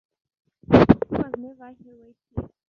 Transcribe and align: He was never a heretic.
He 0.71 0.77
was 1.09 1.31
never 1.37 1.63
a 1.65 1.75
heretic. 1.75 2.55